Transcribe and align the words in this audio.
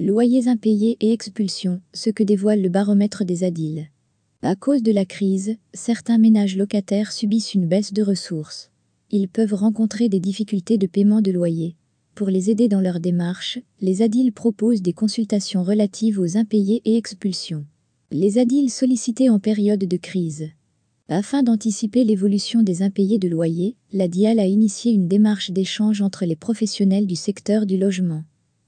Loyers 0.00 0.48
impayés 0.48 0.96
et 1.00 1.12
expulsions, 1.12 1.80
ce 1.92 2.08
que 2.08 2.22
dévoile 2.22 2.62
le 2.62 2.70
baromètre 2.70 3.24
des 3.24 3.44
ADIL. 3.44 3.88
À 4.40 4.56
cause 4.56 4.82
de 4.82 4.90
la 4.90 5.04
crise, 5.04 5.56
certains 5.74 6.18
ménages 6.18 6.56
locataires 6.56 7.12
subissent 7.12 7.54
une 7.54 7.68
baisse 7.68 7.92
de 7.92 8.02
ressources. 8.02 8.70
Ils 9.10 9.28
peuvent 9.28 9.54
rencontrer 9.54 10.08
des 10.08 10.18
difficultés 10.18 10.78
de 10.78 10.86
paiement 10.86 11.20
de 11.20 11.30
loyer. 11.30 11.76
Pour 12.14 12.30
les 12.30 12.50
aider 12.50 12.68
dans 12.68 12.80
leur 12.80 13.00
démarche, 13.00 13.60
les 13.80 14.02
ADIL 14.02 14.32
proposent 14.32 14.82
des 14.82 14.94
consultations 14.94 15.62
relatives 15.62 16.18
aux 16.18 16.36
impayés 16.36 16.82
et 16.84 16.96
expulsions. 16.96 17.64
Les 18.10 18.38
ADIL 18.38 18.70
sollicités 18.70 19.30
en 19.30 19.38
période 19.38 19.84
de 19.84 19.96
crise. 19.98 20.48
Afin 21.08 21.42
d'anticiper 21.42 22.02
l'évolution 22.02 22.62
des 22.62 22.82
impayés 22.82 23.18
de 23.18 23.28
loyer, 23.28 23.76
la 23.92 24.08
DIAL 24.08 24.40
a 24.40 24.46
initié 24.46 24.92
une 24.92 25.06
démarche 25.06 25.50
d'échange 25.50 26.00
entre 26.00 26.24
les 26.24 26.36
professionnels 26.36 27.06
du 27.06 27.16
secteur 27.16 27.66
du 27.66 27.76
logement. 27.76 28.24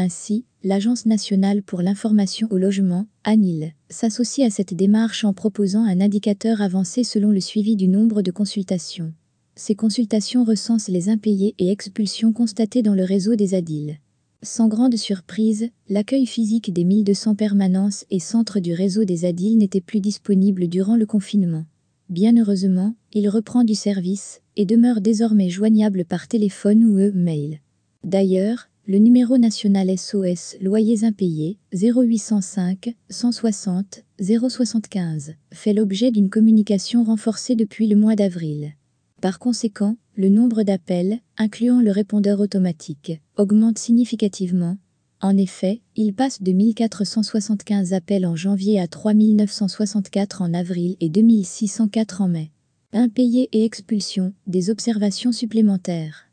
Ainsi, 0.00 0.44
l'Agence 0.62 1.06
nationale 1.06 1.60
pour 1.60 1.82
l'information 1.82 2.46
au 2.52 2.56
logement, 2.56 3.08
ANIL, 3.24 3.72
s'associe 3.90 4.46
à 4.46 4.50
cette 4.54 4.72
démarche 4.72 5.24
en 5.24 5.32
proposant 5.32 5.82
un 5.82 6.00
indicateur 6.00 6.62
avancé 6.62 7.02
selon 7.02 7.32
le 7.32 7.40
suivi 7.40 7.74
du 7.74 7.88
nombre 7.88 8.22
de 8.22 8.30
consultations. 8.30 9.12
Ces 9.56 9.74
consultations 9.74 10.44
recensent 10.44 10.86
les 10.86 11.08
impayés 11.08 11.56
et 11.58 11.72
expulsions 11.72 12.32
constatées 12.32 12.82
dans 12.82 12.94
le 12.94 13.02
réseau 13.02 13.34
des 13.34 13.56
ADIL. 13.56 13.98
Sans 14.44 14.68
grande 14.68 14.94
surprise, 14.94 15.68
l'accueil 15.88 16.26
physique 16.26 16.72
des 16.72 16.84
1200 16.84 17.34
permanences 17.34 18.04
et 18.08 18.20
centres 18.20 18.60
du 18.60 18.74
réseau 18.74 19.02
des 19.02 19.24
ADIL 19.24 19.58
n'était 19.58 19.80
plus 19.80 19.98
disponible 19.98 20.68
durant 20.68 20.94
le 20.94 21.06
confinement. 21.06 21.64
Bien 22.08 22.36
heureusement, 22.36 22.94
il 23.14 23.28
reprend 23.28 23.64
du 23.64 23.74
service 23.74 24.42
et 24.54 24.64
demeure 24.64 25.00
désormais 25.00 25.48
joignable 25.48 26.04
par 26.04 26.28
téléphone 26.28 26.84
ou 26.84 27.00
e-mail. 27.00 27.58
D'ailleurs, 28.04 28.68
le 28.88 28.96
numéro 28.96 29.36
national 29.36 29.98
SOS 29.98 30.56
Loyers 30.62 31.04
impayés 31.04 31.58
0805 31.74 32.96
160 33.10 34.02
075 34.18 35.34
fait 35.52 35.74
l'objet 35.74 36.10
d'une 36.10 36.30
communication 36.30 37.04
renforcée 37.04 37.54
depuis 37.54 37.86
le 37.86 37.96
mois 37.96 38.16
d'avril. 38.16 38.72
Par 39.20 39.38
conséquent, 39.38 39.98
le 40.16 40.30
nombre 40.30 40.62
d'appels, 40.62 41.18
incluant 41.36 41.82
le 41.82 41.90
répondeur 41.90 42.40
automatique, 42.40 43.20
augmente 43.36 43.78
significativement 43.78 44.78
en 45.20 45.36
effet, 45.36 45.82
il 45.96 46.14
passe 46.14 46.42
de 46.42 46.52
1475 46.52 47.92
appels 47.92 48.24
en 48.24 48.36
janvier 48.36 48.78
à 48.78 48.86
3964 48.86 50.42
en 50.42 50.54
avril 50.54 50.96
et 51.00 51.08
2604 51.08 52.22
en 52.22 52.28
mai. 52.28 52.52
Impayés 52.92 53.48
et 53.50 53.64
expulsions, 53.64 54.32
des 54.46 54.70
observations 54.70 55.32
supplémentaires. 55.32 56.27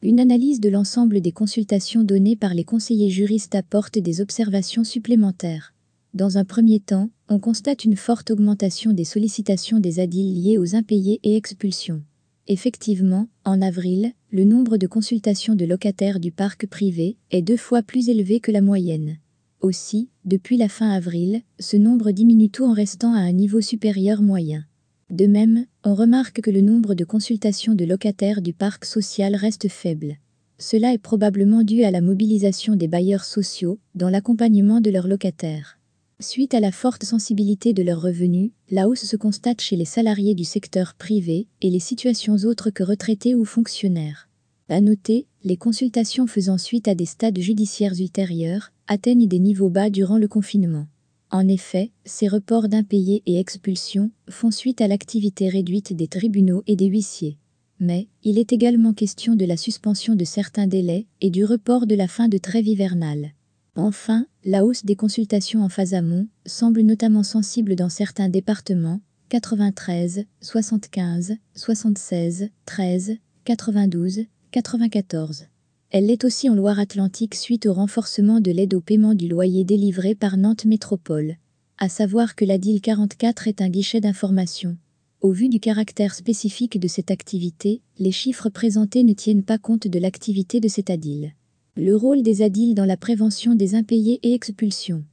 Une 0.00 0.20
analyse 0.20 0.60
de 0.60 0.68
l'ensemble 0.68 1.20
des 1.20 1.32
consultations 1.32 2.04
données 2.04 2.36
par 2.36 2.54
les 2.54 2.62
conseillers 2.62 3.10
juristes 3.10 3.56
apporte 3.56 3.98
des 3.98 4.20
observations 4.20 4.84
supplémentaires. 4.84 5.74
Dans 6.14 6.38
un 6.38 6.44
premier 6.44 6.78
temps, 6.78 7.10
on 7.28 7.40
constate 7.40 7.84
une 7.84 7.96
forte 7.96 8.30
augmentation 8.30 8.92
des 8.92 9.02
sollicitations 9.04 9.80
des 9.80 9.98
ADIL 9.98 10.40
liées 10.40 10.56
aux 10.56 10.76
impayés 10.76 11.18
et 11.24 11.34
expulsions. 11.34 12.04
Effectivement, 12.46 13.26
en 13.44 13.60
avril, 13.60 14.12
le 14.30 14.44
nombre 14.44 14.76
de 14.76 14.86
consultations 14.86 15.56
de 15.56 15.64
locataires 15.64 16.20
du 16.20 16.30
parc 16.30 16.68
privé 16.68 17.16
est 17.32 17.42
deux 17.42 17.56
fois 17.56 17.82
plus 17.82 18.08
élevé 18.08 18.38
que 18.38 18.52
la 18.52 18.60
moyenne. 18.60 19.16
Aussi, 19.60 20.10
depuis 20.24 20.58
la 20.58 20.68
fin 20.68 20.90
avril, 20.90 21.42
ce 21.58 21.76
nombre 21.76 22.12
diminue 22.12 22.50
tout 22.50 22.64
en 22.64 22.72
restant 22.72 23.14
à 23.14 23.18
un 23.18 23.32
niveau 23.32 23.60
supérieur 23.60 24.22
moyen. 24.22 24.64
De 25.10 25.26
même, 25.26 25.66
on 25.88 25.94
remarque 25.94 26.42
que 26.42 26.50
le 26.50 26.60
nombre 26.60 26.92
de 26.92 27.04
consultations 27.04 27.74
de 27.74 27.86
locataires 27.86 28.42
du 28.42 28.52
parc 28.52 28.84
social 28.84 29.34
reste 29.34 29.68
faible. 29.68 30.18
Cela 30.58 30.92
est 30.92 30.98
probablement 30.98 31.62
dû 31.62 31.82
à 31.82 31.90
la 31.90 32.02
mobilisation 32.02 32.76
des 32.76 32.88
bailleurs 32.88 33.24
sociaux 33.24 33.78
dans 33.94 34.10
l'accompagnement 34.10 34.82
de 34.82 34.90
leurs 34.90 35.08
locataires. 35.08 35.78
Suite 36.20 36.52
à 36.52 36.60
la 36.60 36.72
forte 36.72 37.04
sensibilité 37.04 37.72
de 37.72 37.82
leurs 37.82 38.02
revenus, 38.02 38.50
la 38.70 38.86
hausse 38.86 39.04
se 39.04 39.16
constate 39.16 39.62
chez 39.62 39.76
les 39.76 39.86
salariés 39.86 40.34
du 40.34 40.44
secteur 40.44 40.92
privé 40.92 41.46
et 41.62 41.70
les 41.70 41.80
situations 41.80 42.36
autres 42.44 42.68
que 42.68 42.82
retraités 42.82 43.34
ou 43.34 43.46
fonctionnaires. 43.46 44.28
À 44.68 44.82
noter, 44.82 45.26
les 45.42 45.56
consultations 45.56 46.26
faisant 46.26 46.58
suite 46.58 46.88
à 46.88 46.94
des 46.94 47.06
stades 47.06 47.38
judiciaires 47.38 47.98
ultérieurs 47.98 48.72
atteignent 48.88 49.26
des 49.26 49.38
niveaux 49.38 49.70
bas 49.70 49.88
durant 49.88 50.18
le 50.18 50.28
confinement. 50.28 50.86
En 51.30 51.46
effet, 51.46 51.92
ces 52.04 52.26
reports 52.26 52.68
d'impayés 52.68 53.22
et 53.26 53.38
expulsions 53.38 54.10
font 54.30 54.50
suite 54.50 54.80
à 54.80 54.88
l'activité 54.88 55.48
réduite 55.48 55.92
des 55.92 56.08
tribunaux 56.08 56.62
et 56.66 56.74
des 56.74 56.86
huissiers. 56.86 57.38
Mais, 57.80 58.08
il 58.24 58.38
est 58.38 58.52
également 58.52 58.92
question 58.92 59.36
de 59.36 59.44
la 59.44 59.56
suspension 59.56 60.14
de 60.14 60.24
certains 60.24 60.66
délais 60.66 61.06
et 61.20 61.30
du 61.30 61.44
report 61.44 61.86
de 61.86 61.94
la 61.94 62.08
fin 62.08 62.28
de 62.28 62.38
trêve 62.38 62.66
hivernale. 62.66 63.32
Enfin, 63.76 64.26
la 64.44 64.64
hausse 64.64 64.84
des 64.84 64.96
consultations 64.96 65.62
en 65.62 65.68
phase 65.68 65.94
amont 65.94 66.26
semble 66.46 66.80
notamment 66.80 67.22
sensible 67.22 67.76
dans 67.76 67.90
certains 67.90 68.28
départements 68.28 69.00
93, 69.28 70.24
75, 70.40 71.36
76, 71.54 72.48
13, 72.64 73.18
92, 73.44 74.24
94. 74.50 75.48
Elle 75.90 76.06
l'est 76.06 76.24
aussi 76.24 76.50
en 76.50 76.54
Loire-Atlantique 76.54 77.34
suite 77.34 77.64
au 77.64 77.72
renforcement 77.72 78.40
de 78.40 78.50
l'aide 78.50 78.74
au 78.74 78.80
paiement 78.82 79.14
du 79.14 79.26
loyer 79.26 79.64
délivré 79.64 80.14
par 80.14 80.36
Nantes 80.36 80.66
Métropole. 80.66 81.36
À 81.78 81.88
savoir 81.88 82.34
que 82.34 82.44
la 82.44 82.58
DIL 82.58 82.82
44 82.82 83.48
est 83.48 83.62
un 83.62 83.70
guichet 83.70 84.02
d'information. 84.02 84.76
Au 85.22 85.32
vu 85.32 85.48
du 85.48 85.60
caractère 85.60 86.14
spécifique 86.14 86.78
de 86.78 86.88
cette 86.88 87.10
activité, 87.10 87.80
les 87.98 88.12
chiffres 88.12 88.50
présentés 88.50 89.02
ne 89.02 89.14
tiennent 89.14 89.42
pas 89.42 89.56
compte 89.56 89.88
de 89.88 89.98
l'activité 89.98 90.60
de 90.60 90.68
cette 90.68 90.90
ADIL. 90.90 91.32
Le 91.74 91.96
rôle 91.96 92.22
des 92.22 92.42
ADIL 92.42 92.74
dans 92.74 92.84
la 92.84 92.98
prévention 92.98 93.54
des 93.54 93.74
impayés 93.74 94.20
et 94.22 94.34
expulsions. 94.34 95.04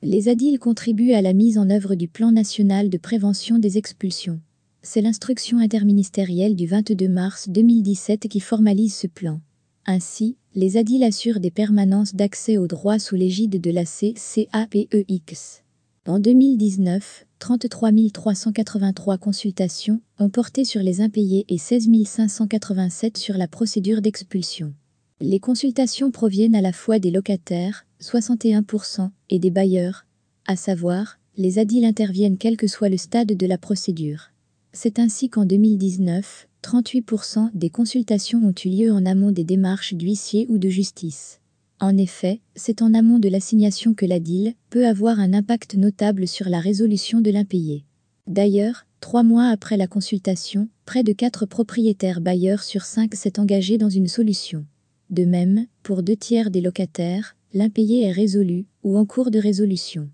Les 0.00 0.28
ADIL 0.28 0.60
contribuent 0.60 1.12
à 1.12 1.22
la 1.22 1.32
mise 1.32 1.58
en 1.58 1.68
œuvre 1.70 1.96
du 1.96 2.06
Plan 2.06 2.30
national 2.30 2.88
de 2.88 2.98
prévention 2.98 3.58
des 3.58 3.78
expulsions. 3.78 4.40
C'est 4.82 5.02
l'instruction 5.02 5.58
interministérielle 5.58 6.54
du 6.54 6.66
22 6.66 7.08
mars 7.08 7.48
2017 7.48 8.28
qui 8.28 8.38
formalise 8.38 8.94
ce 8.94 9.08
plan. 9.08 9.40
Ainsi, 9.86 10.36
les 10.54 10.76
ADIL 10.76 11.04
assurent 11.04 11.40
des 11.40 11.50
permanences 11.50 12.14
d'accès 12.14 12.58
aux 12.58 12.66
droits 12.66 12.98
sous 12.98 13.16
l'égide 13.16 13.60
de 13.60 13.70
la 13.70 13.84
CCAPEX. 13.84 15.62
En 16.06 16.18
2019, 16.18 17.26
33 17.38 17.90
383 18.12 19.18
consultations 19.18 20.00
ont 20.18 20.30
porté 20.30 20.64
sur 20.64 20.82
les 20.82 21.00
impayés 21.00 21.44
et 21.48 21.58
16 21.58 21.88
587 22.04 23.16
sur 23.16 23.36
la 23.36 23.48
procédure 23.48 24.00
d'expulsion. 24.02 24.74
Les 25.20 25.38
consultations 25.38 26.10
proviennent 26.10 26.54
à 26.54 26.62
la 26.62 26.72
fois 26.72 26.98
des 26.98 27.10
locataires, 27.10 27.86
61%, 28.00 29.10
et 29.28 29.38
des 29.38 29.50
bailleurs, 29.50 30.06
à 30.46 30.56
savoir, 30.56 31.18
les 31.36 31.58
ADIL 31.58 31.84
interviennent 31.84 32.38
quel 32.38 32.56
que 32.56 32.66
soit 32.66 32.88
le 32.88 32.96
stade 32.96 33.28
de 33.28 33.46
la 33.46 33.58
procédure. 33.58 34.30
C'est 34.72 34.98
ainsi 34.98 35.28
qu'en 35.28 35.44
2019, 35.44 36.48
38% 36.62 37.50
des 37.54 37.70
consultations 37.70 38.40
ont 38.44 38.54
eu 38.64 38.68
lieu 38.68 38.92
en 38.92 39.06
amont 39.06 39.32
des 39.32 39.44
démarches 39.44 39.94
d'huissier 39.94 40.46
ou 40.48 40.58
de 40.58 40.68
justice. 40.68 41.40
En 41.80 41.96
effet, 41.96 42.40
c'est 42.54 42.82
en 42.82 42.92
amont 42.92 43.18
de 43.18 43.28
l'assignation 43.28 43.94
que 43.94 44.04
l'ADIL 44.04 44.54
peut 44.68 44.86
avoir 44.86 45.18
un 45.18 45.32
impact 45.32 45.76
notable 45.76 46.28
sur 46.28 46.48
la 46.50 46.60
résolution 46.60 47.22
de 47.22 47.30
l'impayé. 47.30 47.86
D'ailleurs, 48.26 48.86
trois 49.00 49.22
mois 49.22 49.46
après 49.46 49.78
la 49.78 49.86
consultation, 49.86 50.68
près 50.84 51.02
de 51.02 51.12
4 51.12 51.46
propriétaires 51.46 52.20
bailleurs 52.20 52.62
sur 52.62 52.82
5 52.82 53.14
s'est 53.14 53.40
engagé 53.40 53.78
dans 53.78 53.88
une 53.88 54.08
solution. 54.08 54.66
De 55.08 55.24
même, 55.24 55.66
pour 55.82 56.02
deux 56.02 56.16
tiers 56.16 56.50
des 56.50 56.60
locataires, 56.60 57.34
l'impayé 57.54 58.04
est 58.04 58.12
résolu 58.12 58.66
ou 58.84 58.98
en 58.98 59.06
cours 59.06 59.30
de 59.30 59.38
résolution. 59.38 60.10